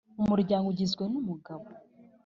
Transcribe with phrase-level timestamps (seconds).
[0.21, 1.65] Umuryango ugizwe nu mugabo,